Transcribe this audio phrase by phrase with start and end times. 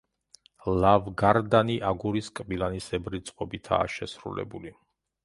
[0.83, 4.73] ლავგარდანი აგურის კბილანისებრი წყობითაა შესრულებული.